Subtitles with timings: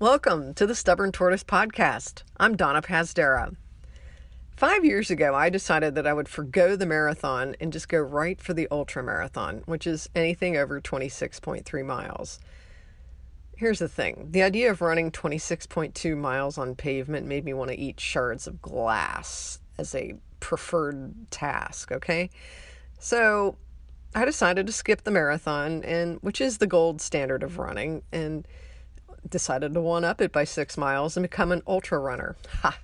[0.00, 2.22] Welcome to the Stubborn Tortoise Podcast.
[2.38, 3.54] I'm Donna Pazdera.
[4.56, 8.40] Five years ago, I decided that I would forego the marathon and just go right
[8.40, 12.40] for the ultra marathon, which is anything over 26.3 miles.
[13.54, 17.78] Here's the thing the idea of running 26.2 miles on pavement made me want to
[17.78, 22.30] eat shards of glass as a preferred task, okay?
[22.98, 23.58] So
[24.14, 28.48] I decided to skip the marathon, and which is the gold standard of running, and
[29.28, 32.36] decided to one up it by six miles and become an ultra runner.
[32.62, 32.78] Ha!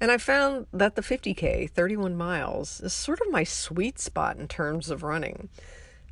[0.00, 4.48] And I found that the 50K, 31 miles, is sort of my sweet spot in
[4.48, 5.48] terms of running.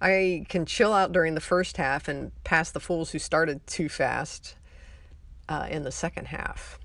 [0.01, 3.89] I can chill out during the first half and pass the fools who started too
[3.89, 4.57] fast
[5.49, 6.79] uh, in the second half.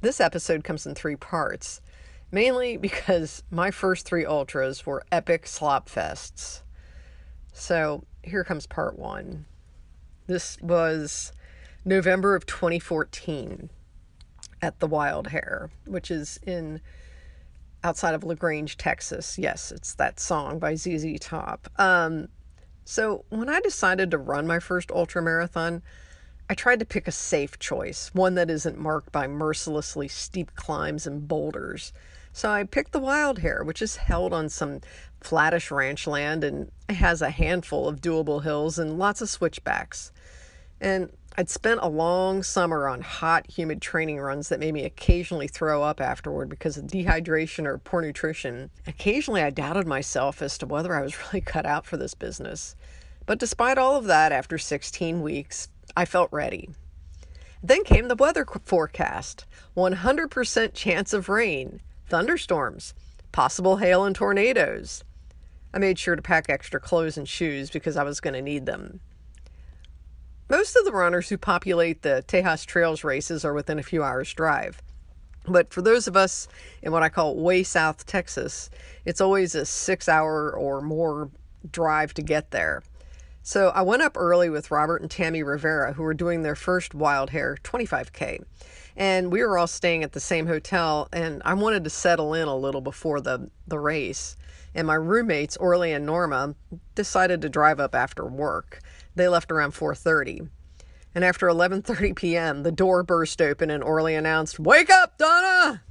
[0.00, 1.80] This episode comes in three parts,
[2.30, 6.62] mainly because my first three ultras were epic slop fests.
[7.52, 9.46] So here comes part one.
[10.26, 11.32] This was
[11.84, 13.68] November of 2014
[14.62, 16.80] at the Wild Hare, which is in
[17.82, 19.38] outside of LaGrange, Texas.
[19.38, 21.68] Yes, it's that song by ZZ Top.
[21.76, 22.28] Um,
[22.86, 25.82] so when I decided to run my first ultra marathon,
[26.48, 31.06] I tried to pick a safe choice, one that isn't marked by mercilessly steep climbs
[31.06, 31.92] and boulders.
[32.32, 34.80] So I picked the Wild Hare, which is held on some
[35.20, 40.10] flattish ranch land and has a handful of doable hills and lots of switchbacks.
[40.80, 45.48] And I'd spent a long summer on hot, humid training runs that made me occasionally
[45.48, 48.70] throw up afterward because of dehydration or poor nutrition.
[48.86, 52.76] Occasionally, I doubted myself as to whether I was really cut out for this business.
[53.26, 56.70] But despite all of that, after 16 weeks, I felt ready.
[57.62, 62.94] Then came the weather forecast 100% chance of rain, thunderstorms,
[63.32, 65.02] possible hail and tornadoes.
[65.72, 68.66] I made sure to pack extra clothes and shoes because I was going to need
[68.66, 69.00] them.
[70.48, 74.32] Most of the runners who populate the Tejas Trails races are within a few hours'
[74.34, 74.82] drive.
[75.46, 76.48] But for those of us
[76.82, 78.68] in what I call way south Texas,
[79.06, 81.30] it's always a six hour or more
[81.70, 82.82] drive to get there.
[83.42, 86.94] So I went up early with Robert and Tammy Rivera, who were doing their first
[86.94, 88.42] Wild Hare 25K.
[88.96, 92.48] And we were all staying at the same hotel, and I wanted to settle in
[92.48, 94.36] a little before the, the race.
[94.74, 96.54] And my roommates, Orly and Norma,
[96.94, 98.80] decided to drive up after work.
[99.14, 100.48] They left around 4:30.
[101.14, 105.82] And after 11:30 p.m., the door burst open and Orly announced, "Wake up, Donna!"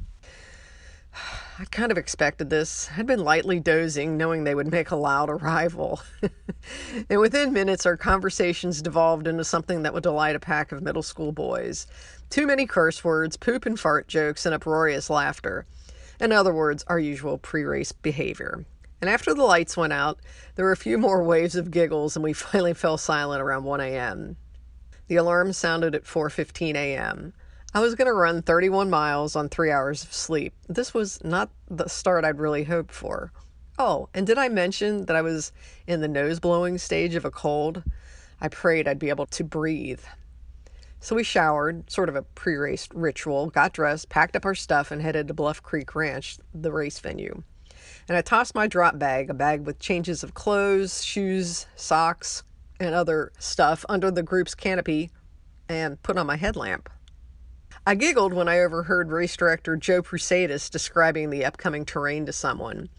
[1.59, 2.89] I kind of expected this.
[2.97, 6.01] I'd been lightly dozing, knowing they would make a loud arrival.
[7.09, 11.03] and within minutes, our conversations devolved into something that would delight a pack of middle
[11.03, 11.87] school boys.
[12.29, 15.65] Too many curse words, poop and fart jokes, and uproarious laughter.
[16.19, 18.65] In other words, our usual pre race behavior.
[19.03, 20.21] And after the lights went out,
[20.55, 23.81] there were a few more waves of giggles and we finally fell silent around 1
[23.81, 24.37] a.m.
[25.07, 27.33] The alarm sounded at 4:15 a.m.
[27.73, 30.53] I was going to run 31 miles on 3 hours of sleep.
[30.69, 33.33] This was not the start I'd really hoped for.
[33.77, 35.51] Oh, and did I mention that I was
[35.85, 37.83] in the nose blowing stage of a cold?
[38.39, 40.05] I prayed I'd be able to breathe.
[41.01, 44.91] So we showered, sort of a pre race ritual, got dressed, packed up our stuff,
[44.91, 47.43] and headed to Bluff Creek Ranch, the race venue
[48.07, 52.43] and I tossed my drop bag, a bag with changes of clothes, shoes, socks,
[52.79, 55.11] and other stuff, under the group's canopy
[55.69, 56.89] and put on my headlamp.
[57.85, 62.89] I giggled when I overheard race director Joe Prusaitis describing the upcoming terrain to someone.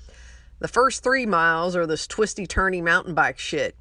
[0.59, 3.77] The first three miles are this twisty turny mountain bike shit.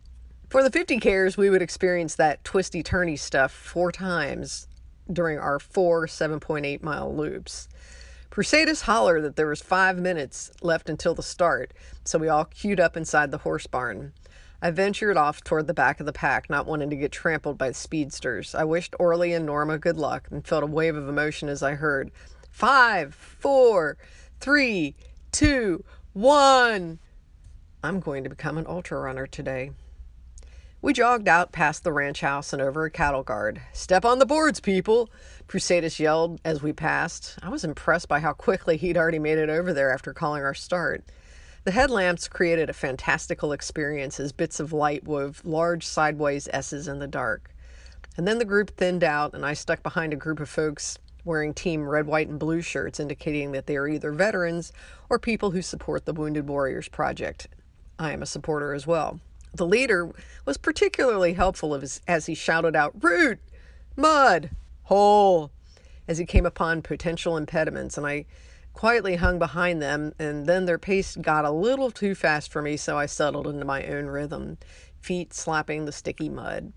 [0.50, 4.68] For the 50Kers, we would experience that twisty turny stuff four times
[5.12, 7.68] during our four 7.8 mile loops.
[8.34, 11.72] Prusaitis hollered that there was five minutes left until the start,
[12.04, 14.12] so we all queued up inside the horse barn.
[14.60, 17.68] I ventured off toward the back of the pack, not wanting to get trampled by
[17.68, 18.56] the speedsters.
[18.56, 21.76] I wished Orly and Norma good luck and felt a wave of emotion as I
[21.76, 22.10] heard,
[22.50, 23.98] Five, four,
[24.40, 24.96] three,
[25.32, 25.84] two,
[26.14, 26.98] one.
[27.84, 29.74] I'm going to become an ultra runner today.
[30.84, 33.62] We jogged out past the ranch house and over a cattle guard.
[33.72, 35.10] Step on the boards, people!
[35.48, 37.40] Prusaitis yelled as we passed.
[37.42, 40.54] I was impressed by how quickly he'd already made it over there after calling our
[40.54, 41.06] start.
[41.64, 47.00] The headlamps created a fantastical experience as bits of light wove large sideways S's in
[47.00, 47.56] the dark.
[48.18, 51.54] And then the group thinned out, and I stuck behind a group of folks wearing
[51.54, 54.74] team red, white, and blue shirts, indicating that they are either veterans
[55.10, 57.48] or people who support the Wounded Warriors Project.
[57.98, 59.22] I am a supporter as well.
[59.54, 60.12] The leader
[60.46, 63.40] was particularly helpful as he shouted out, Root,
[63.96, 64.50] mud,
[64.84, 65.52] hole,
[66.08, 68.26] as he came upon potential impediments, and I
[68.74, 72.76] quietly hung behind them, and then their pace got a little too fast for me,
[72.76, 74.58] so I settled into my own rhythm,
[75.00, 76.74] feet slapping the sticky mud.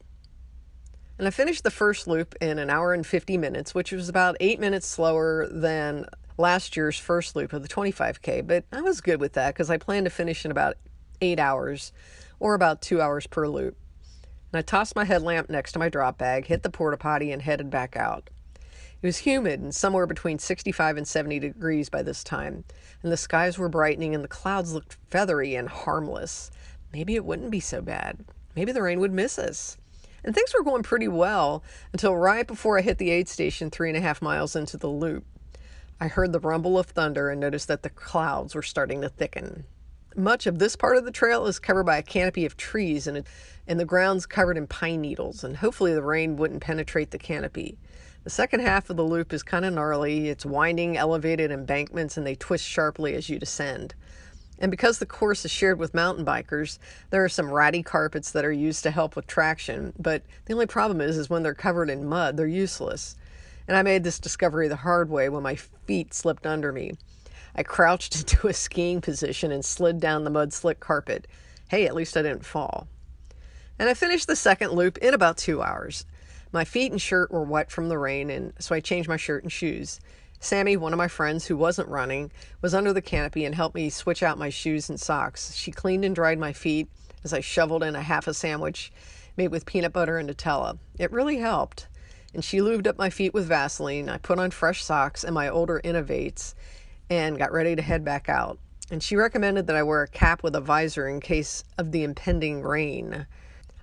[1.19, 4.37] And I finished the first loop in an hour and 50 minutes, which was about
[4.39, 6.05] eight minutes slower than
[6.37, 8.47] last year's first loop of the 25K.
[8.47, 10.77] But I was good with that because I planned to finish in about
[11.23, 11.93] eight hours
[12.39, 13.77] or about two hours per loop.
[14.53, 17.43] And I tossed my headlamp next to my drop bag, hit the porta potty, and
[17.43, 18.31] headed back out.
[19.03, 22.65] It was humid and somewhere between 65 and 70 degrees by this time,
[23.03, 26.51] and the skies were brightening and the clouds looked feathery and harmless.
[26.93, 28.25] Maybe it wouldn't be so bad.
[28.55, 29.77] Maybe the rain would miss us.
[30.25, 31.63] And things were going pretty well
[31.93, 34.89] until right before I hit the aid station three and a half miles into the
[34.89, 35.25] loop.
[36.01, 39.65] I heard the rumble of thunder and noticed that the clouds were starting to thicken.
[40.17, 43.23] Much of this part of the trail is covered by a canopy of trees and,
[43.69, 47.77] and the ground's covered in pine needles, and hopefully the rain wouldn't penetrate the canopy.
[48.25, 50.31] The second half of the loop is kind of gnarly.
[50.31, 53.95] It's winding, elevated embankments, and they twist sharply as you descend.
[54.59, 56.79] And because the course is shared with mountain bikers,
[57.11, 60.67] there are some ratty carpets that are used to help with traction, but the only
[60.67, 63.17] problem is is when they're covered in mud, they're useless.
[63.69, 66.93] And I made this discovery the hard way when my feet slipped under me.
[67.57, 71.27] I crouched into a skiing position and slid down the mud slick carpet.
[71.69, 72.87] Hey, at least I didn't fall.
[73.79, 76.05] And I finished the second loop in about two hours.
[76.53, 79.43] My feet and shirt were wet from the rain, and so I changed my shirt
[79.43, 80.01] and shoes.
[80.39, 82.31] Sammy, one of my friends who wasn't running,
[82.63, 85.55] was under the canopy and helped me switch out my shoes and socks.
[85.55, 86.89] She cleaned and dried my feet
[87.25, 88.93] as I shoveled in a half a sandwich
[89.37, 90.79] made with peanut butter and Nutella.
[90.99, 91.89] It really helped.
[92.33, 94.09] And she lubed up my feet with Vaseline.
[94.09, 96.55] I put on fresh socks and my older Inov-8s
[97.11, 98.59] and got ready to head back out.
[98.91, 102.05] And she recommended that I wear a cap with a visor in case of the
[102.05, 103.27] impending rain.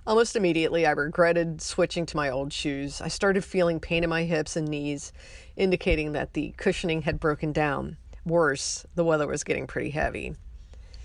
[0.06, 3.00] Almost immediately, I regretted switching to my old shoes.
[3.00, 5.12] I started feeling pain in my hips and knees,
[5.56, 7.96] indicating that the cushioning had broken down.
[8.26, 10.34] Worse, the weather was getting pretty heavy.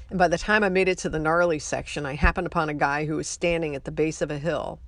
[0.10, 2.74] And by the time I made it to the gnarly section, I happened upon a
[2.74, 4.80] guy who was standing at the base of a hill.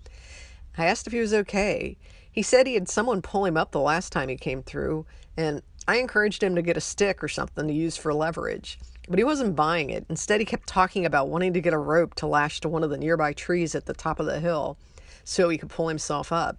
[0.78, 1.98] I asked if he was okay.
[2.32, 5.06] He said he had someone pull him up the last time he came through,
[5.38, 8.80] and I encouraged him to get a stick or something to use for leverage.
[9.10, 10.06] But he wasn't buying it.
[10.10, 12.90] Instead, he kept talking about wanting to get a rope to lash to one of
[12.90, 14.78] the nearby trees at the top of the hill
[15.24, 16.58] so he could pull himself up.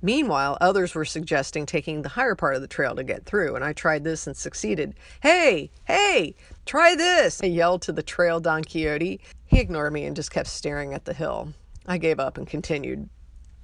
[0.00, 3.64] Meanwhile, others were suggesting taking the higher part of the trail to get through, and
[3.64, 4.94] I tried this and succeeded.
[5.20, 7.42] Hey, hey, try this!
[7.42, 9.20] I yelled to the trail Don Quixote.
[9.46, 11.52] He ignored me and just kept staring at the hill.
[11.86, 13.08] I gave up and continued.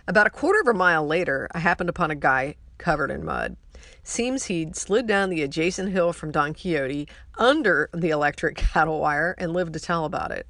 [0.09, 3.57] About a quarter of a mile later, I happened upon a guy covered in mud.
[4.03, 7.09] Seems he'd slid down the adjacent hill from Don Quixote
[7.39, 10.47] under the electric cattle wire and lived to tell about it.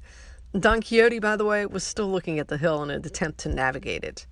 [0.57, 3.49] Don Quixote, by the way, was still looking at the hill in an attempt to
[3.49, 4.25] navigate it.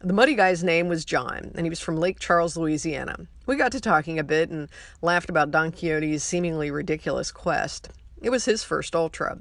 [0.00, 3.16] The muddy guy's name was John, and he was from Lake Charles, Louisiana.
[3.46, 4.68] We got to talking a bit and
[5.00, 7.88] laughed about Don Quixote's seemingly ridiculous quest.
[8.20, 9.38] It was his first ultra,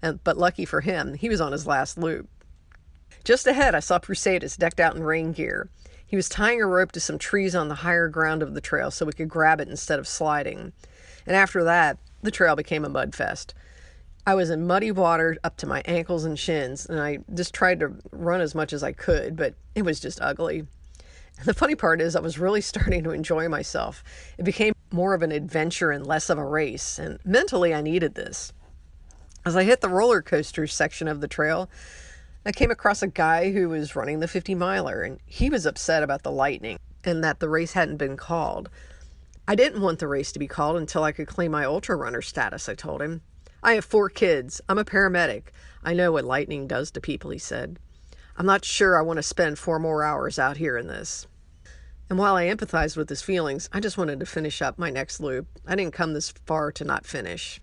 [0.00, 2.28] but lucky for him, he was on his last loop.
[3.22, 5.68] Just ahead, I saw Prusaitis decked out in rain gear.
[6.12, 8.90] He was tying a rope to some trees on the higher ground of the trail
[8.90, 10.74] so we could grab it instead of sliding.
[11.26, 13.54] And after that, the trail became a mud fest.
[14.26, 17.80] I was in muddy water up to my ankles and shins, and I just tried
[17.80, 20.66] to run as much as I could, but it was just ugly.
[21.38, 24.04] And the funny part is, I was really starting to enjoy myself.
[24.36, 28.16] It became more of an adventure and less of a race, and mentally, I needed
[28.16, 28.52] this.
[29.46, 31.70] As I hit the roller coaster section of the trail,
[32.44, 36.02] I came across a guy who was running the 50 miler, and he was upset
[36.02, 38.68] about the lightning and that the race hadn't been called.
[39.46, 42.20] I didn't want the race to be called until I could claim my ultra runner
[42.20, 43.22] status, I told him.
[43.62, 44.60] I have four kids.
[44.68, 45.44] I'm a paramedic.
[45.84, 47.78] I know what lightning does to people, he said.
[48.36, 51.28] I'm not sure I want to spend four more hours out here in this.
[52.10, 55.20] And while I empathized with his feelings, I just wanted to finish up my next
[55.20, 55.46] loop.
[55.64, 57.60] I didn't come this far to not finish.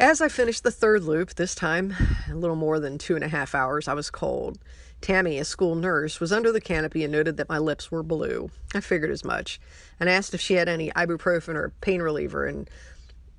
[0.00, 1.94] As I finished the third loop, this time
[2.30, 4.58] a little more than two and a half hours, I was cold.
[5.02, 8.50] Tammy, a school nurse, was under the canopy and noted that my lips were blue.
[8.74, 9.60] I figured as much
[10.00, 12.70] and asked if she had any ibuprofen or pain reliever and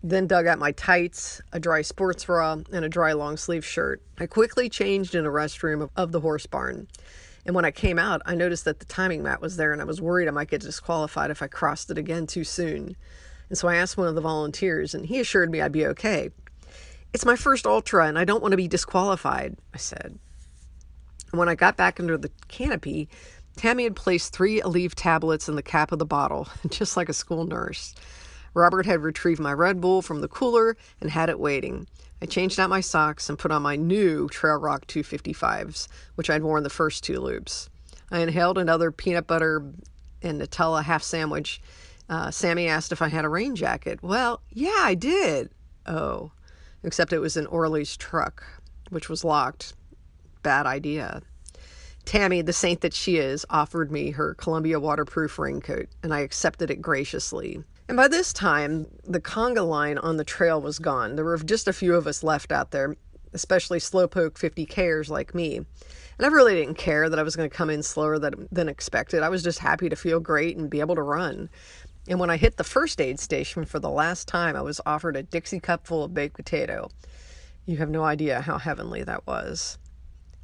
[0.04, 4.00] then dug out my tights, a dry sports bra, and a dry long sleeve shirt.
[4.20, 6.88] I quickly changed in a restroom of, of the horse barn.
[7.44, 9.86] And when I came out, I noticed that the timing mat was there and I
[9.86, 12.96] was worried I might get disqualified if I crossed it again too soon.
[13.50, 16.30] And so I asked one of the volunteers, and he assured me I'd be okay.
[17.14, 20.18] It's my first ultra and I don't want to be disqualified, I said.
[21.32, 23.10] And when I got back under the canopy,
[23.58, 27.14] Tammy had placed three Aleve tablets in the cap of the bottle, just like a
[27.14, 27.94] school nurse.
[28.54, 31.88] Robert had retrieved my Red Bull from the cooler and had it waiting.
[32.22, 36.64] I changed out my socks and put on my new Trailroc 255s, which I'd worn
[36.64, 37.70] the first two loops.
[38.10, 39.64] I inhaled another peanut butter
[40.22, 41.62] and Nutella half sandwich.
[42.10, 44.04] Uh, Sammy asked if I had a rain jacket.
[44.04, 45.50] Well, yeah, I did.
[45.86, 46.32] Oh
[46.84, 48.44] except it was in Orly's truck,
[48.90, 49.74] which was locked.
[50.44, 51.22] Bad idea.
[52.06, 56.72] Tammy, the saint that she is, offered me her Columbia waterproof raincoat, and I accepted
[56.72, 57.64] it graciously.
[57.88, 61.16] And by this time, the conga line on the trail was gone.
[61.16, 62.96] There were just a few of us left out there,
[63.34, 65.58] especially slowpoke 50Kers like me.
[65.58, 68.70] And I really didn't care that I was going to come in slower than, than
[68.70, 69.24] expected.
[69.24, 71.50] I was just happy to feel great and be able to run.
[72.12, 75.16] And when I hit the first aid station for the last time, I was offered
[75.16, 76.90] a Dixie cup full of baked potato.
[77.66, 79.78] You have no idea how heavenly that was.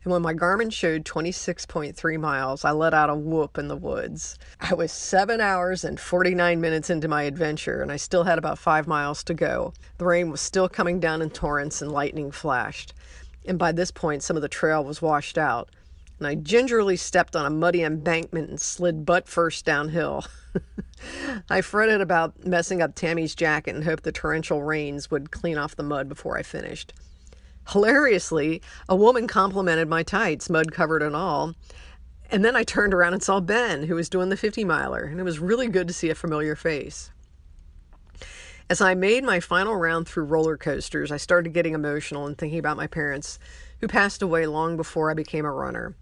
[0.06, 4.40] And when my Garmin showed 26.3 miles, I let out a whoop in the woods.
[4.62, 8.58] I was seven hours and 49 minutes into my adventure, and I still had about
[8.58, 9.74] five miles to go.
[9.98, 12.94] The rain was still coming down in torrents, and lightning flashed.
[13.46, 15.70] And by this point, some of the trail was washed out.
[16.18, 20.26] And I gingerly stepped on a muddy embankment and slid butt first downhill.
[21.50, 25.76] I fretted about messing up Tammy's jacket and hoped the torrential rains would clean off
[25.76, 26.94] the mud before I finished.
[27.70, 31.54] Hilariously, a woman complimented my tights, mud covered and all.
[32.32, 35.20] And then I turned around and saw Ben, who was doing the 50 miler, and
[35.20, 37.12] it was really good to see a familiar face.
[38.70, 42.60] As I made my final round through roller coasters, I started getting emotional and thinking
[42.60, 43.40] about my parents,
[43.80, 45.96] who passed away long before I became a runner.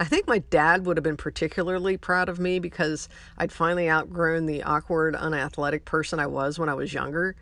[0.00, 4.46] I think my dad would have been particularly proud of me because I'd finally outgrown
[4.46, 7.34] the awkward, unathletic person I was when I was younger.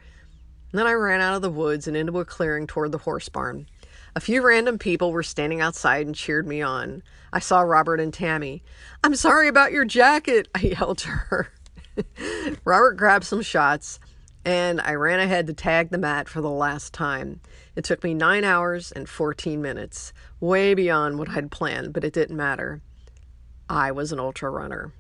[0.73, 3.29] And then I ran out of the woods and into a clearing toward the horse
[3.29, 3.67] barn.
[4.15, 7.03] A few random people were standing outside and cheered me on.
[7.31, 8.63] I saw Robert and Tammy.
[9.05, 11.53] I'm sorry about your jacket, I yelled to her.
[12.65, 14.01] Robert grabbed some shots,
[14.47, 17.41] and I ran ahead to tag the mat for the last time.
[17.77, 22.15] It took me nine hours and 14 minutes, way beyond what I'd planned, but it
[22.15, 22.81] didn't matter.
[23.69, 24.93] I was an ultra runner.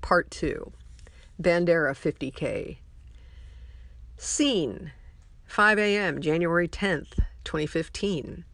[0.00, 0.72] Part 2
[1.42, 2.78] Bandera 50K.
[4.16, 4.92] Scene
[5.46, 8.44] 5 a.m., January 10th, 2015.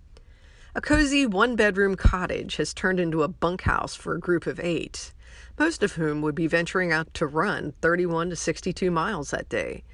[0.75, 5.13] A cozy one bedroom cottage has turned into a bunkhouse for a group of eight,
[5.59, 9.85] most of whom would be venturing out to run 31 to 62 miles that day.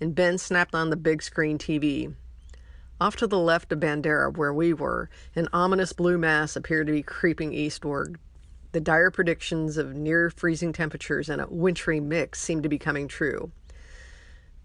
[0.00, 2.14] And Ben snapped on the big screen TV.
[3.00, 6.92] Off to the left of Bandera, where we were, an ominous blue mass appeared to
[6.92, 8.18] be creeping eastward.
[8.72, 13.08] The dire predictions of near freezing temperatures and a wintry mix seemed to be coming
[13.08, 13.50] true.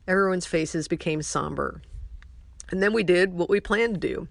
[0.07, 1.81] Everyone's faces became somber.
[2.69, 4.27] And then we did what we planned to do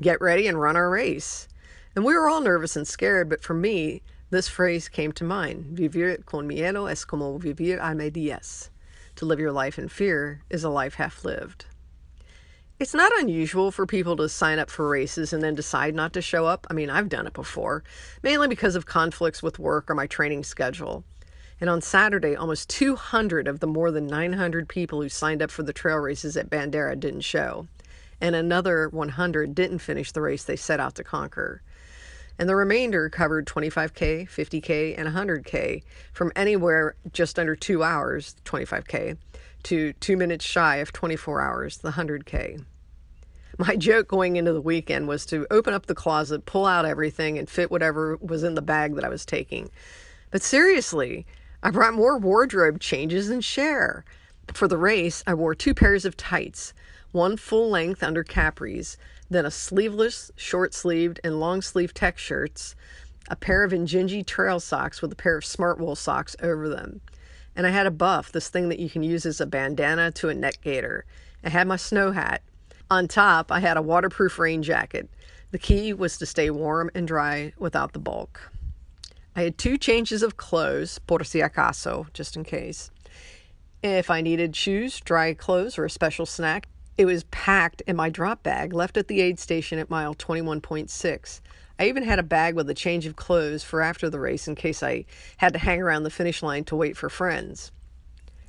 [0.00, 1.46] get ready and run our race.
[1.94, 5.76] And we were all nervous and scared, but for me, this phrase came to mind
[5.76, 8.70] Vivir con miedo es como vivir a medias.
[9.20, 11.66] To live your life in fear is a life half lived.
[12.78, 16.22] It's not unusual for people to sign up for races and then decide not to
[16.22, 16.66] show up.
[16.70, 17.84] I mean, I've done it before,
[18.22, 21.04] mainly because of conflicts with work or my training schedule.
[21.60, 25.64] And on Saturday, almost 200 of the more than 900 people who signed up for
[25.64, 27.68] the trail races at Bandera didn't show.
[28.22, 31.60] And another 100 didn't finish the race they set out to conquer.
[32.40, 35.82] And the remainder covered 25K, 50K, and 100K
[36.14, 39.18] from anywhere just under two hours, 25K,
[39.64, 42.64] to two minutes shy of 24 hours, the 100K.
[43.58, 47.36] My joke going into the weekend was to open up the closet, pull out everything,
[47.36, 49.70] and fit whatever was in the bag that I was taking.
[50.30, 51.26] But seriously,
[51.62, 54.02] I brought more wardrobe changes than share.
[54.54, 56.72] For the race, I wore two pairs of tights,
[57.12, 58.96] one full length under capris,
[59.30, 62.74] then a sleeveless, short sleeved, and long sleeve tech shirts,
[63.28, 67.00] a pair of Injinji trail socks with a pair of smart wool socks over them.
[67.54, 70.28] And I had a buff, this thing that you can use as a bandana to
[70.28, 71.04] a neck gaiter.
[71.44, 72.42] I had my snow hat.
[72.90, 75.08] On top, I had a waterproof rain jacket.
[75.52, 78.50] The key was to stay warm and dry without the bulk.
[79.36, 82.90] I had two changes of clothes, por si acaso, just in case.
[83.82, 86.68] If I needed shoes, dry clothes, or a special snack,
[87.00, 91.40] it was packed in my drop bag left at the aid station at mile 21.6.
[91.78, 94.54] I even had a bag with a change of clothes for after the race in
[94.54, 95.06] case I
[95.38, 97.72] had to hang around the finish line to wait for friends.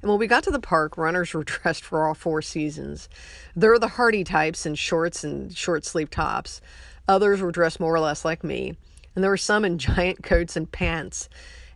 [0.01, 3.07] And when we got to the park, runners were dressed for all four seasons.
[3.55, 6.59] There were the hardy types in shorts and short sleeve tops.
[7.07, 8.75] Others were dressed more or less like me
[9.15, 11.29] and there were some in giant coats and pants.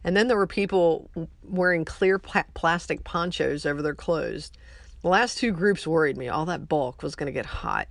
[0.03, 1.09] And then there were people
[1.41, 4.51] wearing clear plastic ponchos over their clothes.
[5.05, 6.29] The last two groups worried me.
[6.29, 7.87] All that bulk was going to get hot.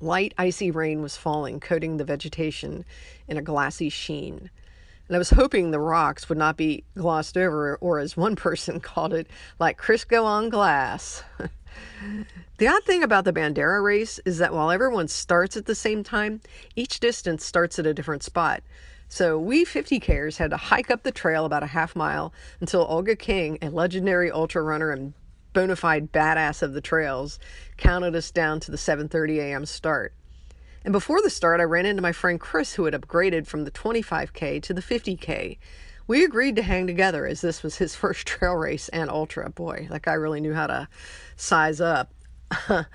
[0.00, 2.84] Light, icy rain was falling, coating the vegetation
[3.28, 4.50] in a glassy sheen.
[5.06, 8.80] And I was hoping the rocks would not be glossed over, or as one person
[8.80, 9.28] called it,
[9.60, 11.22] like Crisco on glass.
[12.58, 16.04] The odd thing about the Bandera race is that while everyone starts at the same
[16.04, 16.40] time,
[16.76, 18.62] each distance starts at a different spot.
[19.08, 23.16] So we 50Kers had to hike up the trail about a half mile until Olga
[23.16, 25.14] King, a legendary ultra runner and
[25.52, 27.38] bona fide badass of the trails,
[27.76, 29.66] counted us down to the 7:30 a.m.
[29.66, 30.14] start.
[30.84, 33.70] And before the start, I ran into my friend Chris, who had upgraded from the
[33.70, 35.58] 25K to the 50K.
[36.08, 39.50] We agreed to hang together as this was his first trail race and ultra.
[39.50, 40.88] Boy, that guy really knew how to
[41.36, 42.12] size up.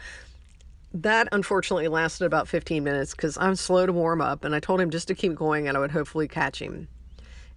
[0.93, 4.81] that unfortunately lasted about 15 minutes because I'm slow to warm up, and I told
[4.81, 6.87] him just to keep going and I would hopefully catch him.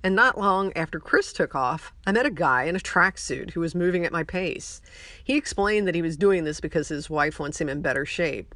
[0.03, 3.61] And not long after Chris took off, I met a guy in a tracksuit who
[3.61, 4.81] was moving at my pace.
[5.23, 8.55] He explained that he was doing this because his wife wants him in better shape.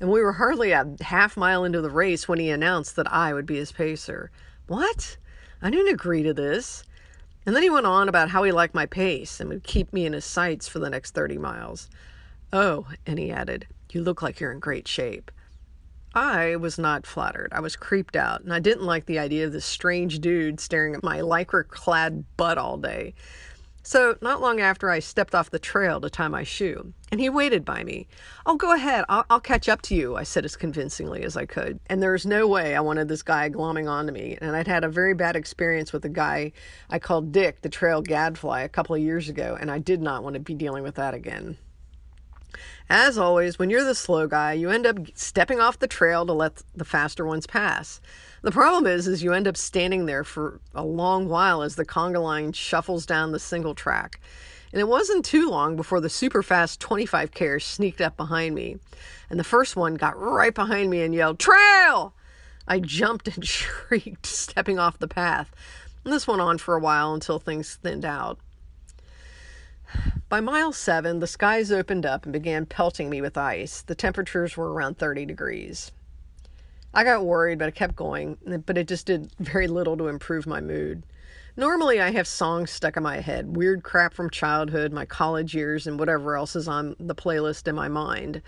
[0.00, 3.32] And we were hardly a half mile into the race when he announced that I
[3.32, 4.32] would be his pacer.
[4.66, 5.16] What?
[5.62, 6.82] I didn't agree to this.
[7.46, 10.06] And then he went on about how he liked my pace and would keep me
[10.06, 11.88] in his sights for the next 30 miles.
[12.52, 15.30] Oh, and he added, you look like you're in great shape.
[16.14, 17.52] I was not flattered.
[17.52, 20.94] I was creeped out, and I didn't like the idea of this strange dude staring
[20.94, 23.14] at my lycra clad butt all day.
[23.82, 27.30] So, not long after, I stepped off the trail to tie my shoe, and he
[27.30, 28.08] waited by me.
[28.44, 29.04] Oh, go ahead.
[29.08, 31.80] I'll, I'll catch up to you, I said as convincingly as I could.
[31.86, 34.36] And there was no way I wanted this guy glomming onto me.
[34.40, 36.52] And I'd had a very bad experience with a guy
[36.90, 40.24] I called Dick, the trail gadfly, a couple of years ago, and I did not
[40.24, 41.56] want to be dealing with that again.
[42.88, 46.32] As always, when you're the slow guy, you end up stepping off the trail to
[46.32, 48.00] let the faster ones pass.
[48.42, 51.84] The problem is, is you end up standing there for a long while as the
[51.84, 54.20] conga line shuffles down the single track.
[54.72, 58.78] And it wasn't too long before the super fast 25 ers sneaked up behind me.
[59.28, 62.14] And the first one got right behind me and yelled, Trail!
[62.66, 65.50] I jumped and shrieked, stepping off the path.
[66.04, 68.38] And this went on for a while until things thinned out.
[70.28, 73.82] By mile seven, the skies opened up and began pelting me with ice.
[73.82, 75.90] The temperatures were around 30 degrees.
[76.92, 80.46] I got worried, but I kept going, but it just did very little to improve
[80.46, 81.04] my mood.
[81.56, 85.86] Normally, I have songs stuck in my head, weird crap from childhood, my college years,
[85.86, 88.40] and whatever else is on the playlist in my mind.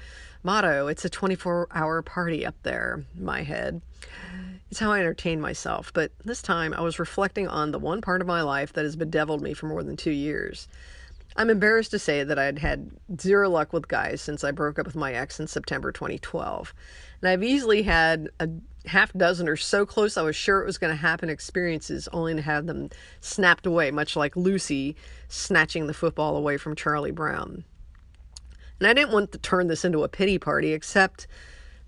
[0.42, 3.82] Motto, it's a 24 hour party up there, my head.
[4.70, 8.20] It's how I entertain myself, but this time I was reflecting on the one part
[8.20, 10.66] of my life that has bedeviled me for more than two years.
[11.36, 12.90] I'm embarrassed to say that I'd had
[13.20, 16.74] zero luck with guys since I broke up with my ex in September 2012.
[17.20, 18.48] And I've easily had a
[18.86, 22.34] half dozen or so close I was sure it was going to happen experiences only
[22.34, 22.90] to have them
[23.20, 24.96] snapped away, much like Lucy
[25.28, 27.64] snatching the football away from Charlie Brown.
[28.78, 31.28] And I didn't want to turn this into a pity party, except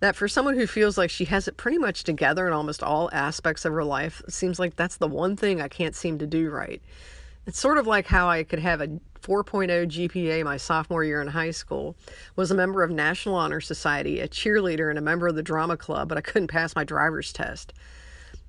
[0.00, 3.10] that for someone who feels like she has it pretty much together in almost all
[3.12, 6.26] aspects of her life, it seems like that's the one thing I can't seem to
[6.26, 6.80] do right.
[7.46, 8.88] It's sort of like how I could have a
[9.20, 11.96] 4.0 GPA my sophomore year in high school,
[12.36, 15.76] was a member of National Honor Society, a cheerleader, and a member of the drama
[15.76, 17.72] club, but I couldn't pass my driver's test.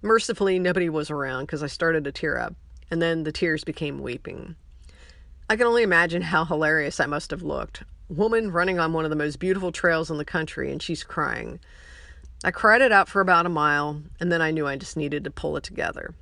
[0.01, 2.55] Mercifully, nobody was around because I started to tear up,
[2.89, 4.55] and then the tears became weeping.
[5.49, 7.84] I can only imagine how hilarious I must have looked.
[8.10, 11.60] Woman running on one of the most beautiful trails in the country, and she's crying.
[12.43, 15.23] I cried it out for about a mile, and then I knew I just needed
[15.23, 16.13] to pull it together.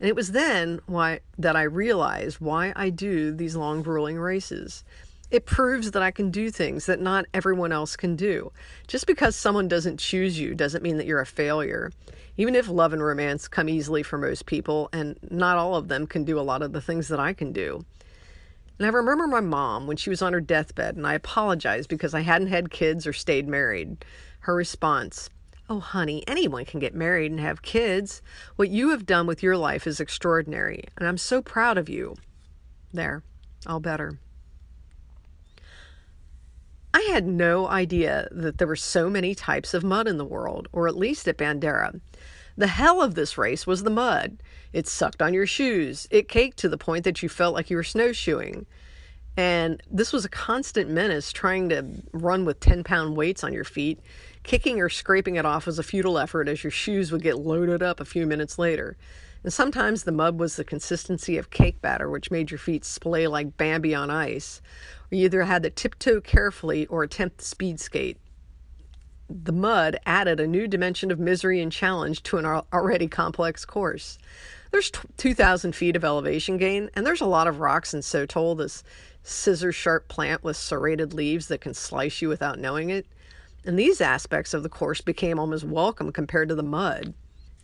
[0.00, 4.84] And it was then why that I realized why I do these long grueling races.
[5.30, 8.50] It proves that I can do things that not everyone else can do.
[8.86, 11.92] Just because someone doesn't choose you doesn't mean that you're a failure.
[12.38, 16.06] Even if love and romance come easily for most people, and not all of them
[16.06, 17.84] can do a lot of the things that I can do.
[18.78, 22.14] And I remember my mom when she was on her deathbed, and I apologized because
[22.14, 24.04] I hadn't had kids or stayed married.
[24.40, 25.28] Her response,
[25.70, 28.22] Oh, honey, anyone can get married and have kids.
[28.56, 32.16] What you have done with your life is extraordinary, and I'm so proud of you.
[32.92, 33.22] There,
[33.66, 34.18] all better.
[36.94, 40.68] I had no idea that there were so many types of mud in the world,
[40.72, 42.00] or at least at Bandera.
[42.56, 44.42] The hell of this race was the mud.
[44.72, 46.08] It sucked on your shoes.
[46.10, 48.66] It caked to the point that you felt like you were snowshoeing.
[49.36, 53.64] And this was a constant menace trying to run with 10 pound weights on your
[53.64, 54.00] feet
[54.48, 57.82] Kicking or scraping it off was a futile effort as your shoes would get loaded
[57.82, 58.96] up a few minutes later.
[59.44, 63.26] And sometimes the mud was the consistency of cake batter, which made your feet splay
[63.26, 64.62] like Bambi on ice.
[65.10, 68.16] You either had to tiptoe carefully or attempt the speed skate.
[69.28, 74.16] The mud added a new dimension of misery and challenge to an already complex course.
[74.70, 78.54] There's 2,000 feet of elevation gain, and there's a lot of rocks and so tall
[78.54, 78.82] this
[79.22, 83.06] scissor sharp plant with serrated leaves that can slice you without knowing it
[83.64, 87.14] and these aspects of the course became almost welcome compared to the mud.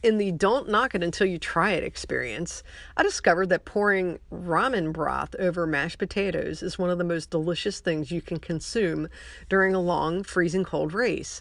[0.02, 2.62] In the don't knock it until you try it experience,
[2.94, 7.80] I discovered that pouring ramen broth over mashed potatoes is one of the most delicious
[7.80, 9.08] things you can consume
[9.48, 11.40] during a long, freezing cold race.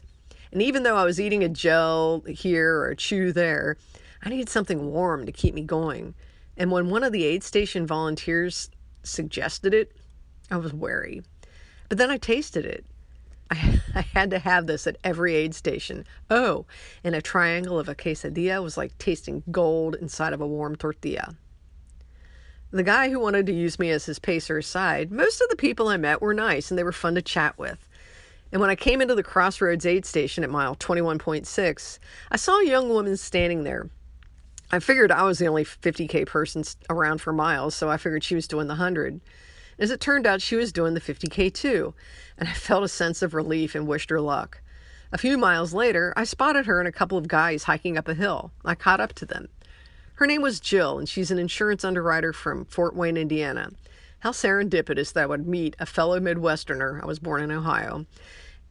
[0.54, 3.76] And even though I was eating a gel here or a chew there,
[4.24, 6.14] I needed something warm to keep me going.
[6.56, 8.70] And when one of the aid station volunteers
[9.04, 9.92] suggested it,
[10.50, 11.24] I was wary.
[11.90, 12.86] But then I tasted it
[13.54, 16.06] I, I had to have this at every aid station.
[16.30, 16.66] Oh,
[17.04, 21.36] and a triangle of a quesadilla was like tasting gold inside of a warm tortilla.
[22.72, 25.90] The guy who wanted to use me as his pacer aside, most of the people
[25.90, 27.88] I met were nice and they were fun to chat with.
[28.52, 32.00] And when I came into the Crossroads aid station at mile 21.6,
[32.32, 33.90] I saw a young woman standing there.
[34.72, 38.34] I figured I was the only 50K person around for miles, so I figured she
[38.34, 39.22] was doing the 100.
[39.78, 41.94] As it turned out, she was doing the 50K too,
[42.38, 44.62] and I felt a sense of relief and wished her luck.
[45.12, 48.16] A few miles later, I spotted her and a couple of guys hiking up a
[48.16, 48.52] hill.
[48.66, 49.50] I caught up to them.
[50.16, 53.72] Her name was Jill, and she's an insurance underwriter from Fort Wayne, Indiana.
[54.20, 57.02] How serendipitous that I would meet a fellow Midwesterner.
[57.02, 58.06] I was born in Ohio.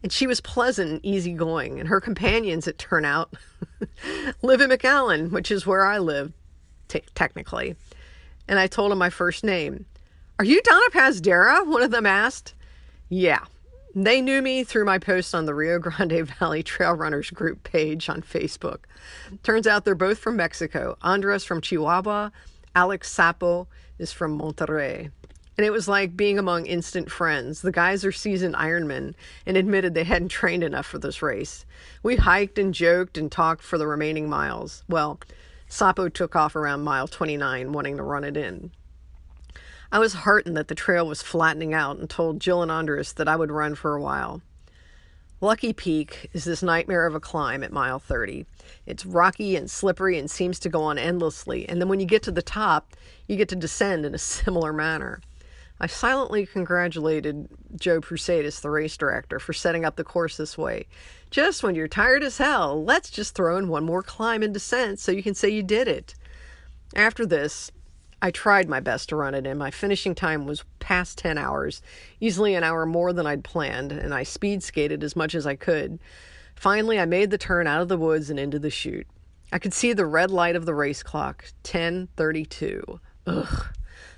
[0.02, 3.34] And she was pleasant and easygoing, and her companions, it turned out,
[4.42, 6.32] live in McAllen, which is where I live,
[6.88, 7.76] t- technically.
[8.48, 9.86] And I told him my first name.
[10.38, 11.66] Are you Donna Pazdera?
[11.66, 12.54] One of them asked.
[13.08, 13.44] Yeah,
[13.94, 18.08] they knew me through my post on the Rio Grande Valley Trail Runners group page
[18.08, 18.80] on Facebook.
[19.42, 20.96] Turns out they're both from Mexico.
[21.02, 22.30] Andres from Chihuahua,
[22.74, 23.66] Alex Sapo
[23.98, 25.10] is from Monterrey.
[25.58, 27.60] And it was like being among instant friends.
[27.60, 31.66] The guys are seasoned Ironmen and admitted they hadn't trained enough for this race.
[32.02, 34.82] We hiked and joked and talked for the remaining miles.
[34.88, 35.20] Well,
[35.68, 38.72] Sapo took off around mile 29, wanting to run it in.
[39.92, 43.28] I was heartened that the trail was flattening out and told Jill and Andres that
[43.28, 44.40] I would run for a while.
[45.42, 48.46] Lucky Peak is this nightmare of a climb at mile 30.
[48.86, 52.22] It's rocky and slippery and seems to go on endlessly, and then when you get
[52.22, 52.96] to the top,
[53.28, 55.20] you get to descend in a similar manner.
[55.78, 60.86] I silently congratulated Joe Prusaitis, the race director, for setting up the course this way.
[61.30, 65.00] Just when you're tired as hell, let's just throw in one more climb and descent
[65.00, 66.14] so you can say you did it.
[66.94, 67.70] After this,
[68.24, 69.58] I tried my best to run it in.
[69.58, 71.82] My finishing time was past 10 hours,
[72.20, 75.56] easily an hour more than I'd planned, and I speed skated as much as I
[75.56, 75.98] could.
[76.54, 79.08] Finally, I made the turn out of the woods and into the chute.
[79.52, 83.00] I could see the red light of the race clock, 10:32.
[83.26, 83.66] Ugh.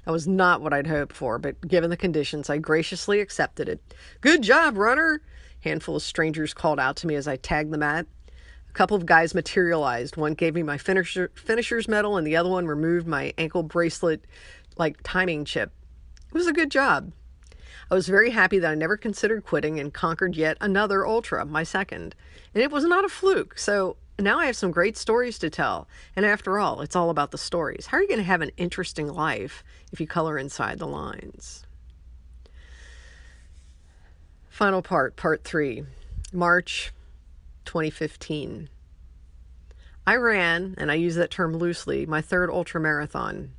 [0.04, 3.80] That was not what I'd hoped for, but given the conditions, I graciously accepted it.
[4.20, 5.22] Good job, runner!
[5.64, 8.06] A handful of strangers called out to me as I tagged them at
[8.74, 10.16] couple of guys materialized.
[10.16, 14.24] One gave me my finisher, finisher's medal, and the other one removed my ankle bracelet
[14.76, 15.72] like timing chip.
[16.28, 17.12] It was a good job.
[17.90, 21.62] I was very happy that I never considered quitting and conquered yet another ultra, my
[21.62, 22.14] second.
[22.54, 23.58] And it was not a fluke.
[23.58, 25.86] So now I have some great stories to tell.
[26.16, 27.86] And after all, it's all about the stories.
[27.86, 31.66] How are you going to have an interesting life if you color inside the lines?
[34.48, 35.84] Final part, part three.
[36.32, 36.92] March
[37.64, 38.68] 2015.
[40.06, 43.52] I ran, and I use that term loosely, my third ultra marathon.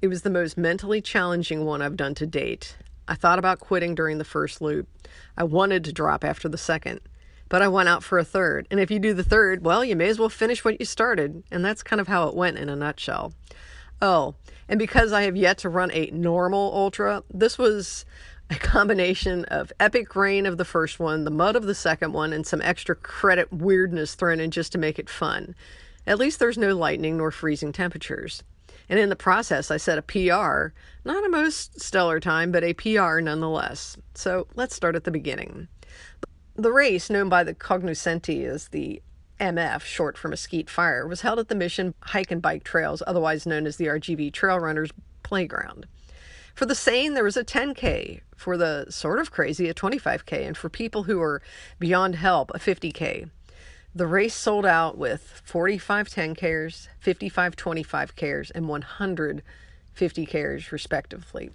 [0.00, 2.76] It was the most mentally challenging one I've done to date.
[3.06, 4.88] I thought about quitting during the first loop.
[5.36, 7.00] I wanted to drop after the second,
[7.48, 8.66] but I went out for a third.
[8.70, 11.44] And if you do the third, well, you may as well finish what you started.
[11.52, 13.32] And that's kind of how it went in a nutshell.
[14.00, 14.34] Oh,
[14.68, 18.04] and because I have yet to run a normal ultra, this was
[18.52, 22.32] a combination of epic rain of the first one, the mud of the second one,
[22.32, 25.54] and some extra credit weirdness thrown in just to make it fun.
[26.06, 28.42] At least there's no lightning nor freezing temperatures.
[28.88, 32.74] And in the process, I set a PR, not a most stellar time, but a
[32.74, 33.96] PR nonetheless.
[34.14, 35.68] So let's start at the beginning.
[36.56, 39.00] The race, known by the cognoscenti as the
[39.40, 43.46] MF, short for Mesquite Fire, was held at the Mission Hike and Bike Trails, otherwise
[43.46, 44.90] known as the RGV Trail Runners
[45.22, 45.86] Playground.
[46.54, 48.20] For the sane, there was a 10K.
[48.36, 50.46] For the sort of crazy, a 25K.
[50.46, 51.40] And for people who are
[51.78, 53.30] beyond help, a 50K.
[53.94, 59.42] The race sold out with 45 10Kers, 55 25Kers, and 100
[59.96, 61.50] 50Kers, respectively.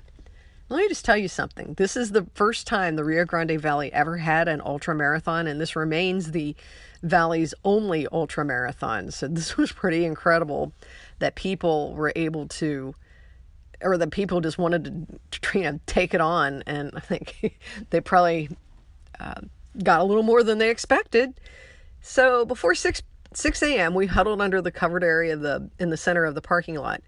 [0.69, 1.75] Let me just tell you something.
[1.75, 5.62] This is the first time the Rio Grande Valley ever had an ultra marathon, and
[5.62, 6.55] this remains the
[7.01, 9.10] valley's only ultra marathon.
[9.12, 10.73] So, this was pretty incredible
[11.19, 12.93] that people were able to
[13.81, 17.59] or the people just wanted to, you know, take it on, and I think
[17.89, 18.49] they probably
[19.19, 19.41] uh,
[19.83, 21.39] got a little more than they expected.
[22.01, 23.01] So before six
[23.33, 26.41] six a.m., we huddled under the covered area of the in the center of the
[26.41, 27.01] parking lot,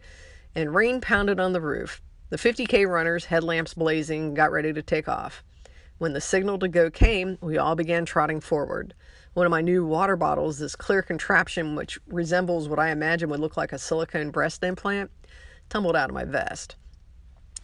[0.55, 2.01] and rain pounded on the roof.
[2.29, 5.43] The 50k runners, headlamps blazing, got ready to take off.
[5.97, 8.93] When the signal to go came, we all began trotting forward.
[9.33, 13.39] One of my new water bottles, this clear contraption which resembles what I imagine would
[13.39, 15.11] look like a silicone breast implant,
[15.69, 16.75] tumbled out of my vest.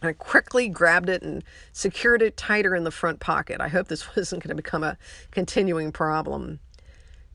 [0.02, 3.62] I quickly grabbed it and secured it tighter in the front pocket.
[3.62, 4.98] I hope this wasn't going to become a
[5.32, 6.60] continuing problem.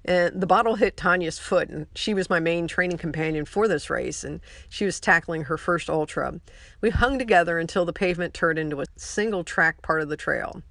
[0.04, 3.90] And the bottle hit Tanya's foot, and she was my main training companion for this
[3.90, 6.40] race, and she was tackling her first ultra.
[6.80, 10.62] We hung together until the pavement turned into a single track part of the trail.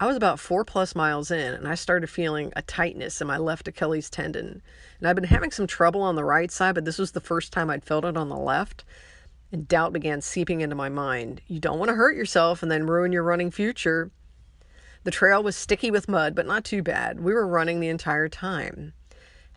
[0.00, 3.36] I was about four plus miles in and I started feeling a tightness in my
[3.36, 4.62] left Achilles tendon.
[5.00, 7.52] And I've been having some trouble on the right side, but this was the first
[7.52, 8.84] time I'd felt it on the left.
[9.50, 11.40] And doubt began seeping into my mind.
[11.46, 14.10] You don't want to hurt yourself and then ruin your running future.
[15.04, 17.20] The trail was sticky with mud, but not too bad.
[17.20, 18.92] We were running the entire time.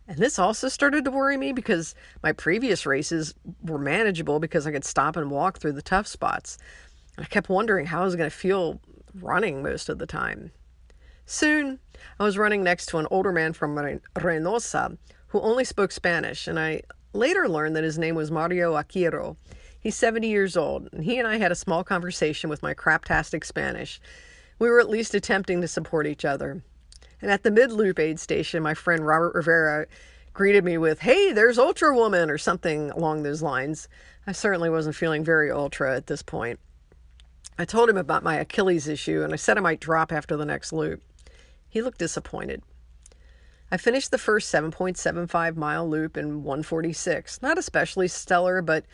[0.07, 4.71] And this also started to worry me because my previous races were manageable because I
[4.71, 6.57] could stop and walk through the tough spots.
[7.17, 8.79] I kept wondering how I was going to feel
[9.13, 10.51] running most of the time.
[11.25, 11.79] Soon,
[12.19, 13.75] I was running next to an older man from
[14.15, 16.81] Reynosa who only spoke Spanish, and I
[17.13, 19.37] later learned that his name was Mario Aquiro.
[19.81, 23.43] He's 70 years old, and he and I had a small conversation with my craptastic
[23.43, 23.99] Spanish.
[24.59, 26.61] We were at least attempting to support each other.
[27.19, 29.87] And at the mid loop aid station, my friend Robert Rivera
[30.33, 33.87] greeted me with, Hey, there's Ultra Woman, or something along those lines.
[34.27, 36.59] I certainly wasn't feeling very ultra at this point.
[37.57, 40.45] I told him about my Achilles issue and I said I might drop after the
[40.45, 41.01] next loop.
[41.69, 42.61] He looked disappointed.
[43.71, 47.41] I finished the first 7.75 mile loop in 146.
[47.41, 48.85] Not especially stellar, but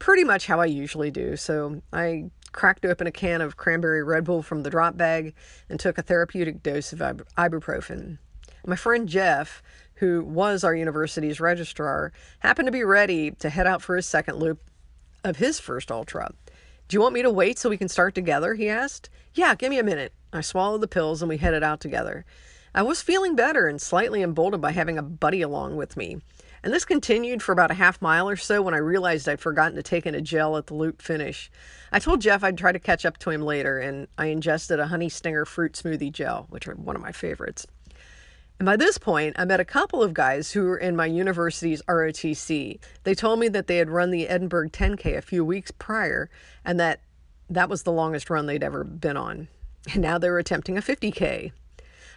[0.00, 1.36] pretty much how I usually do.
[1.36, 5.34] So I cracked open a can of cranberry Red Bull from the drop bag
[5.68, 8.18] and took a therapeutic dose of ibuprofen.
[8.66, 9.62] My friend Jeff,
[9.96, 14.38] who was our university's registrar, happened to be ready to head out for his second
[14.38, 14.60] loop
[15.22, 16.32] of his first ultra.
[16.88, 18.54] Do you want me to wait so we can start together?
[18.54, 19.10] He asked.
[19.34, 20.12] Yeah, give me a minute.
[20.32, 22.24] I swallowed the pills and we headed out together.
[22.74, 26.18] I was feeling better and slightly emboldened by having a buddy along with me.
[26.62, 29.76] And this continued for about a half mile or so when I realized I'd forgotten
[29.76, 31.50] to take in a gel at the loop finish.
[31.90, 34.88] I told Jeff I'd try to catch up to him later, and I ingested a
[34.88, 37.66] honey stinger fruit smoothie gel, which are one of my favorites.
[38.58, 41.80] And by this point, I met a couple of guys who were in my university's
[41.88, 42.78] ROTC.
[43.04, 46.28] They told me that they had run the Edinburg 10K a few weeks prior
[46.62, 47.00] and that
[47.48, 49.48] that was the longest run they'd ever been on.
[49.94, 51.52] And now they were attempting a 50K.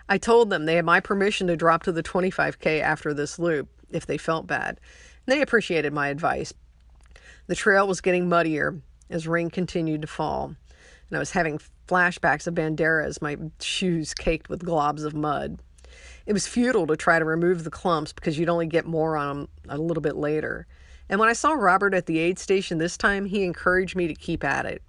[0.10, 3.70] I told them they had my permission to drop to the 25K after this loop
[3.94, 4.80] if they felt bad.
[5.26, 6.54] They appreciated my advice.
[7.48, 10.56] The trail was getting muddier as rain continued to fall,
[11.10, 15.60] and I was having flashbacks of Banderas, my shoes caked with globs of mud
[16.26, 19.28] it was futile to try to remove the clumps because you'd only get more on
[19.28, 20.66] them a little bit later.
[21.10, 24.14] And when I saw Robert at the aid station this time, he encouraged me to
[24.14, 24.82] keep at it.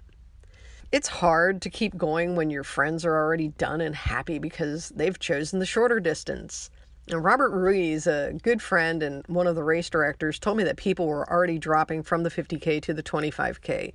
[0.91, 5.19] It's hard to keep going when your friends are already done and happy because they've
[5.19, 6.69] chosen the shorter distance.
[7.07, 10.77] And Robert Ruiz, a good friend and one of the race directors, told me that
[10.77, 13.93] people were already dropping from the 50K to the 25K.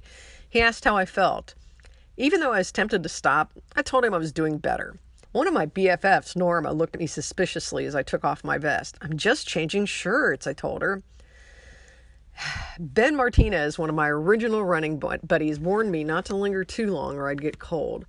[0.49, 1.55] He asked how I felt.
[2.17, 4.97] Even though I was tempted to stop, I told him I was doing better.
[5.33, 8.97] One of my BFFs, Norma, looked at me suspiciously as I took off my vest.
[9.01, 11.03] I'm just changing shirts, I told her.
[12.79, 17.17] Ben Martinez, one of my original running buddies, warned me not to linger too long
[17.17, 18.07] or I'd get cold.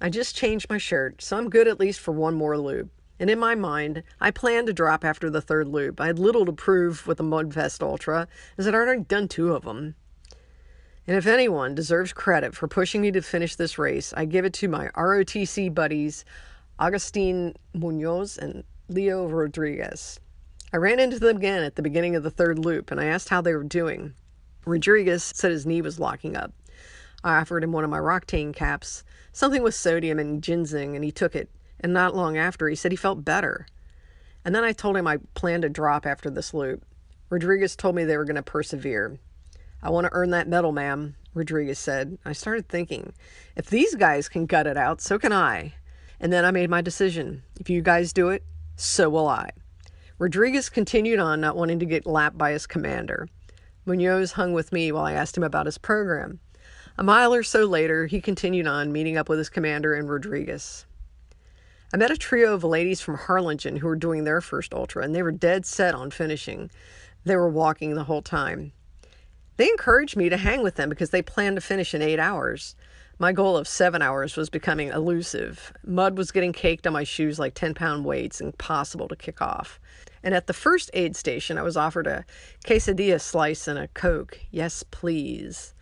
[0.00, 2.90] I just changed my shirt, so I'm good at least for one more loop.
[3.22, 6.00] And in my mind, I planned to drop after the third loop.
[6.00, 8.26] I had little to prove with the Mudfest Ultra,
[8.58, 9.94] as I'd already done two of them.
[11.06, 14.52] And if anyone deserves credit for pushing me to finish this race, I give it
[14.54, 16.24] to my ROTC buddies,
[16.80, 20.18] Augustine Munoz and Leo Rodriguez.
[20.72, 23.28] I ran into them again at the beginning of the third loop and I asked
[23.28, 24.14] how they were doing.
[24.66, 26.52] Rodriguez said his knee was locking up.
[27.22, 31.12] I offered him one of my Roctane caps, something with sodium and ginseng, and he
[31.12, 31.48] took it.
[31.82, 33.66] And not long after, he said he felt better.
[34.44, 36.84] And then I told him I planned to drop after this loop.
[37.30, 39.18] Rodriguez told me they were going to persevere.
[39.82, 42.18] I want to earn that medal, ma'am, Rodriguez said.
[42.24, 43.14] I started thinking,
[43.56, 45.74] if these guys can gut it out, so can I.
[46.20, 47.42] And then I made my decision.
[47.58, 48.44] If you guys do it,
[48.76, 49.50] so will I.
[50.18, 53.28] Rodriguez continued on, not wanting to get lapped by his commander.
[53.84, 56.38] Munoz hung with me while I asked him about his program.
[56.96, 60.86] A mile or so later, he continued on, meeting up with his commander and Rodriguez.
[61.94, 65.14] I met a trio of ladies from Harlingen who were doing their first ultra, and
[65.14, 66.70] they were dead set on finishing.
[67.24, 68.72] They were walking the whole time.
[69.58, 72.74] They encouraged me to hang with them because they planned to finish in eight hours.
[73.18, 75.70] My goal of seven hours was becoming elusive.
[75.84, 79.78] Mud was getting caked on my shoes like 10 pound weights, impossible to kick off.
[80.22, 82.24] And at the first aid station, I was offered a
[82.64, 84.40] quesadilla slice and a Coke.
[84.50, 85.74] Yes, please.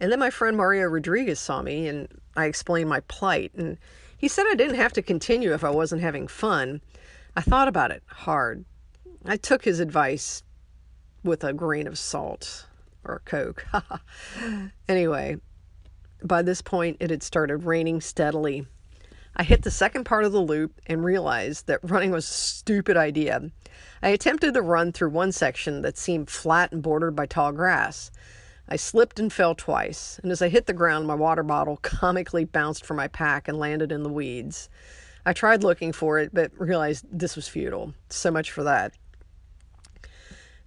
[0.00, 3.52] And then my friend Mario Rodriguez saw me, and I explained my plight.
[3.54, 3.76] And
[4.16, 6.80] he said I didn't have to continue if I wasn't having fun.
[7.36, 8.64] I thought about it hard.
[9.24, 10.42] I took his advice
[11.22, 12.66] with a grain of salt
[13.04, 13.66] or Coke.
[14.88, 15.36] anyway,
[16.22, 18.66] by this point, it had started raining steadily.
[19.36, 22.96] I hit the second part of the loop and realized that running was a stupid
[22.96, 23.50] idea.
[24.02, 28.10] I attempted to run through one section that seemed flat and bordered by tall grass.
[28.68, 32.44] I slipped and fell twice, and as I hit the ground, my water bottle comically
[32.44, 34.68] bounced from my pack and landed in the weeds.
[35.24, 37.94] I tried looking for it, but realized this was futile.
[38.10, 38.94] So much for that.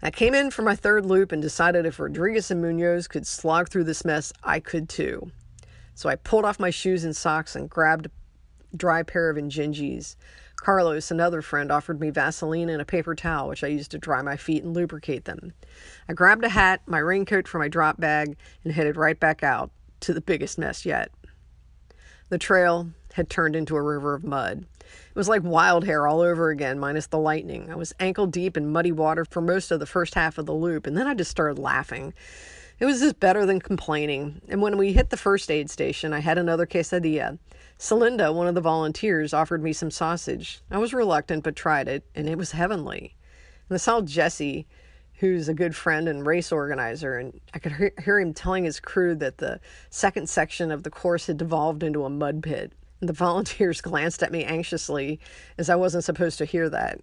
[0.01, 3.67] I came in for my third loop and decided if Rodriguez and Munoz could slog
[3.67, 5.31] through this mess, I could too.
[5.93, 8.11] So I pulled off my shoes and socks and grabbed a
[8.77, 10.15] dry pair of Injinjis.
[10.59, 14.21] Carlos, another friend, offered me Vaseline and a paper towel, which I used to dry
[14.21, 15.53] my feet and lubricate them.
[16.07, 19.71] I grabbed a hat, my raincoat for my drop bag, and headed right back out
[20.01, 21.11] to the biggest mess yet.
[22.29, 24.65] The trail had turned into a river of mud.
[24.79, 27.71] It was like Wild Hare all over again, minus the lightning.
[27.71, 30.53] I was ankle deep in muddy water for most of the first half of the
[30.53, 32.13] loop, and then I just started laughing.
[32.79, 34.41] It was just better than complaining.
[34.47, 37.37] And when we hit the first aid station, I had another quesadilla.
[37.79, 40.61] Celinda, one of the volunteers, offered me some sausage.
[40.69, 43.15] I was reluctant, but tried it, and it was heavenly.
[43.69, 44.67] And I saw Jesse,
[45.19, 49.15] who's a good friend and race organizer, and I could hear him telling his crew
[49.15, 52.73] that the second section of the course had devolved into a mud pit.
[52.99, 55.21] The volunteers glanced at me anxiously,
[55.57, 56.99] as I wasn't supposed to hear that.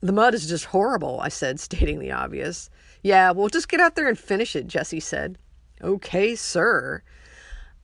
[0.00, 2.70] The mud is just horrible, I said, stating the obvious.
[3.02, 5.36] Yeah, well, just get out there and finish it, Jesse said.
[5.82, 7.02] Okay, sir.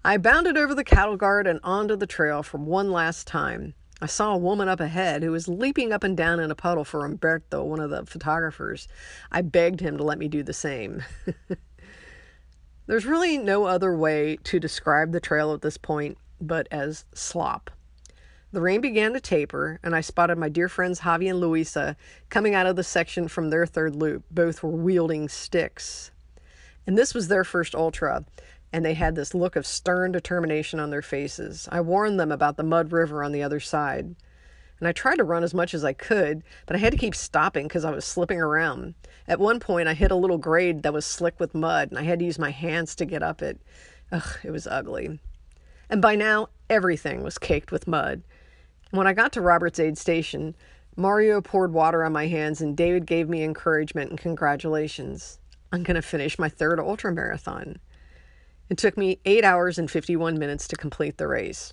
[0.07, 3.75] I bounded over the cattle guard and onto the trail for one last time.
[4.01, 6.85] I saw a woman up ahead who was leaping up and down in a puddle
[6.85, 8.87] for Umberto, one of the photographers.
[9.33, 11.03] I begged him to let me do the same.
[12.87, 17.73] There's really no other way to describe the trail at this point but as slop.
[18.53, 21.97] The rain began to taper, and I spotted my dear friends Javi and Luisa
[22.29, 24.23] coming out of the section from their third loop.
[24.31, 26.13] Both were wielding sticks.
[26.87, 28.25] And this was their first ultra,
[28.77, 31.69] and they had this look of stern determination on their faces.
[31.73, 34.15] I warned them about the mud river on the other side.
[34.79, 37.15] And I tried to run as much as I could, but I had to keep
[37.15, 38.95] stopping because I was slipping around.
[39.27, 42.03] At one point, I hit a little grade that was slick with mud, and I
[42.03, 43.59] had to use my hands to get up it.
[44.13, 45.19] Ugh, it was ugly
[45.89, 48.23] and by now everything was caked with mud.
[48.91, 50.55] When I got to Roberts Aid Station,
[50.97, 55.39] Mario poured water on my hands and David gave me encouragement and congratulations.
[55.73, 57.79] I'm going to finish my third ultra marathon.
[58.69, 61.73] It took me 8 hours and 51 minutes to complete the race.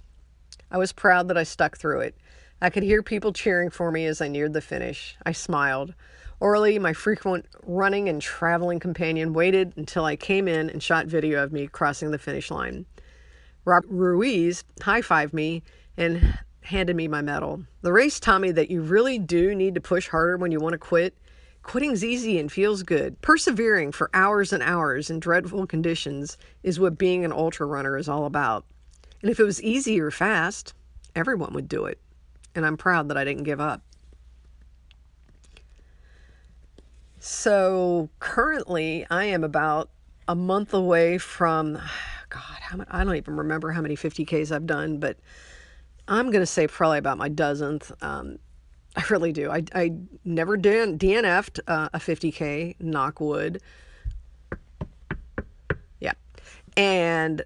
[0.69, 2.15] I was proud that I stuck through it.
[2.61, 5.17] I could hear people cheering for me as I neared the finish.
[5.25, 5.93] I smiled.
[6.39, 11.43] Orly, my frequent running and traveling companion, waited until I came in and shot video
[11.43, 12.85] of me crossing the finish line.
[13.65, 15.63] Rob Ruiz high fived me
[15.97, 17.63] and handed me my medal.
[17.81, 20.73] The race taught me that you really do need to push harder when you want
[20.73, 21.17] to quit.
[21.63, 23.19] Quitting's easy and feels good.
[23.21, 28.09] Persevering for hours and hours in dreadful conditions is what being an ultra runner is
[28.09, 28.65] all about.
[29.21, 30.73] And if it was easy or fast,
[31.15, 31.99] everyone would do it.
[32.53, 33.81] And I'm proud that I didn't give up.
[37.19, 39.89] So currently, I am about
[40.27, 41.79] a month away from
[42.29, 45.17] God, many, I don't even remember how many 50Ks I've done, but
[46.07, 47.91] I'm going to say probably about my dozenth.
[48.01, 48.39] Um,
[48.95, 49.49] I really do.
[49.49, 53.59] I, I never DN, DNF'd uh, a 50K, knockwood.
[55.99, 56.13] Yeah.
[56.77, 57.43] And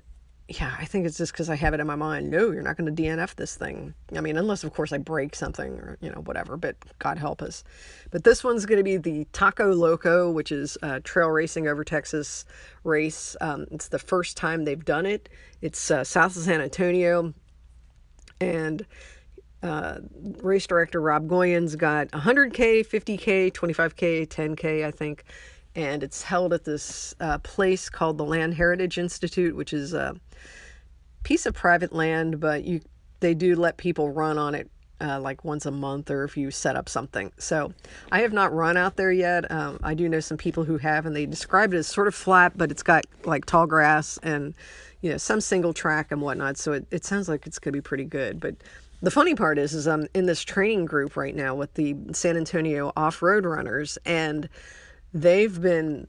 [0.50, 2.30] yeah, I think it's just because I have it in my mind.
[2.30, 3.94] No, you're not going to DNF this thing.
[4.16, 6.56] I mean, unless of course I break something or you know whatever.
[6.56, 7.66] But God help us.
[8.12, 11.84] But this one's going to be the Taco Loco, which is a trail racing over
[11.84, 12.46] Texas
[12.86, 13.36] race.
[13.42, 15.28] Um, it's the first time they've done it.
[15.62, 17.34] It's uh, south of San Antonio,
[18.40, 18.86] and
[19.64, 20.00] uh,
[20.42, 25.24] race director Rob Goyen's got 100k, 50k, 25k, 10k, I think
[25.78, 30.16] and it's held at this uh, place called the Land Heritage Institute, which is a
[31.22, 32.82] piece of private land, but you
[33.20, 34.70] they do let people run on it
[35.02, 37.32] uh, like once a month or if you set up something.
[37.38, 37.74] So
[38.12, 39.50] I have not run out there yet.
[39.52, 42.16] Um, I do know some people who have, and they describe it as sort of
[42.16, 44.56] flat, but it's got like tall grass and
[45.02, 46.58] you know some single track and whatnot.
[46.58, 48.40] So it, it sounds like it's going to be pretty good.
[48.40, 48.56] But
[49.02, 52.38] the funny part is, is I'm in this training group right now with the San
[52.38, 54.50] Antonio off road runners and
[55.14, 56.08] they've been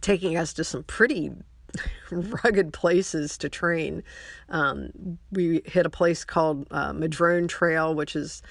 [0.00, 1.32] taking us to some pretty
[2.10, 4.02] rugged places to train.
[4.48, 8.42] Um, we hit a place called uh, Madrone Trail, which is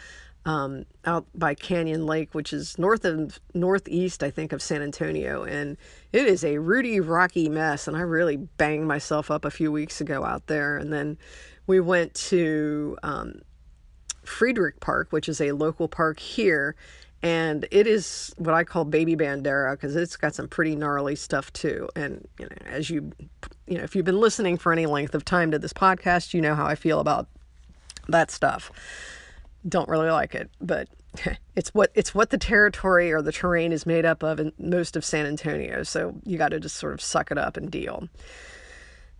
[0.45, 5.43] um, out by Canyon Lake, which is north of northeast, I think, of San Antonio,
[5.43, 5.77] and
[6.11, 7.87] it is a rooty, rocky mess.
[7.87, 10.77] And I really banged myself up a few weeks ago out there.
[10.77, 11.17] And then
[11.67, 13.41] we went to um,
[14.23, 16.75] Friedrich Park, which is a local park here,
[17.21, 21.51] and it is what I call baby Bandera because it's got some pretty gnarly stuff
[21.53, 21.87] too.
[21.95, 23.11] And you know, as you,
[23.65, 26.41] you know, if you've been listening for any length of time to this podcast, you
[26.41, 27.27] know how I feel about
[28.09, 28.71] that stuff.
[29.67, 30.89] Don't really like it, but
[31.55, 34.97] it's what it's what the territory or the terrain is made up of in most
[34.97, 35.83] of San Antonio.
[35.83, 38.09] So you got to just sort of suck it up and deal.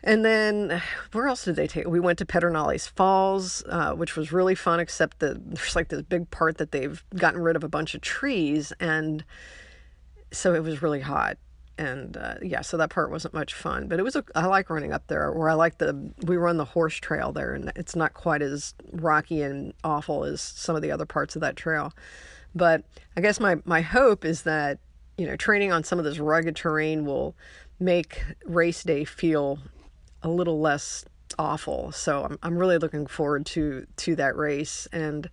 [0.03, 0.81] And then
[1.11, 1.87] where else did they take?
[1.87, 4.79] We went to Pedernales Falls, uh, which was really fun.
[4.79, 8.01] Except that there's like this big part that they've gotten rid of a bunch of
[8.01, 9.23] trees, and
[10.31, 11.37] so it was really hot.
[11.75, 13.87] And uh, yeah, so that part wasn't much fun.
[13.87, 14.15] But it was.
[14.15, 16.13] A, I like running up there, or I like the.
[16.23, 20.39] We run the horse trail there, and it's not quite as rocky and awful as
[20.39, 21.91] some of the other parts of that trail.
[22.53, 22.83] But
[23.17, 24.77] I guess my my hope is that
[25.17, 27.35] you know training on some of this rugged terrain will
[27.79, 29.57] make race day feel
[30.23, 31.05] a little less
[31.37, 31.91] awful.
[31.91, 35.29] So I'm I'm really looking forward to to that race and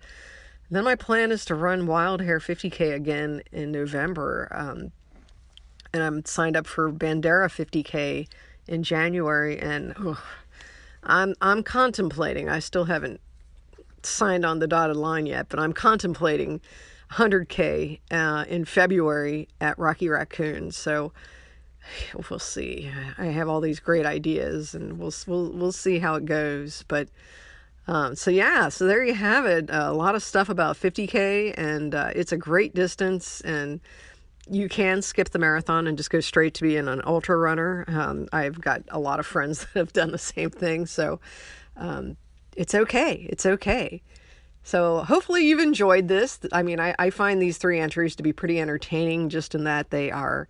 [0.71, 4.47] then my plan is to run Wild Hare 50k again in November.
[4.53, 4.93] Um,
[5.93, 8.29] and I'm signed up for Bandera 50k
[8.69, 9.95] in January and
[11.03, 12.49] I'm I'm contemplating.
[12.49, 13.21] I still haven't
[14.03, 16.61] signed on the dotted line yet, but I'm contemplating
[17.13, 20.71] 100k uh, in February at Rocky Raccoon.
[20.71, 21.13] So
[22.29, 22.91] we'll see.
[23.19, 26.85] I have all these great ideas, and we'll we'll we'll see how it goes.
[26.89, 27.09] But
[27.87, 29.71] um, so yeah, so there you have it.
[29.71, 33.81] Uh, a lot of stuff about 50k, and uh, it's a great distance, and
[34.49, 37.85] you can skip the marathon and just go straight to being an ultra runner.
[37.89, 41.21] Um, I've got a lot of friends that have done the same thing, so
[41.77, 42.17] um,
[42.57, 43.27] it's okay.
[43.31, 44.03] It's okay.
[44.63, 46.39] So hopefully you've enjoyed this.
[46.53, 49.91] I mean, I, I find these three entries to be pretty entertaining, just in that
[49.91, 50.49] they are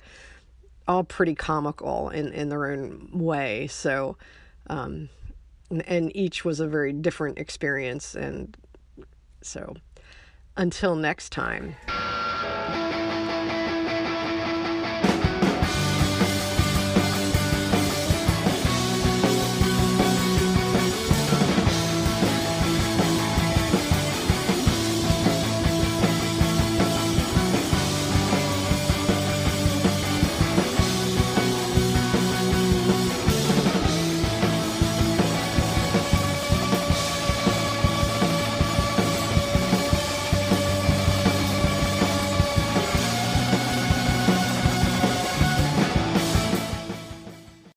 [0.91, 3.69] all pretty comical in, in their own way.
[3.69, 4.17] So,
[4.67, 5.09] um,
[5.87, 8.17] and each was a very different experience.
[8.17, 8.57] And
[9.41, 9.77] so,
[10.57, 11.77] until next time.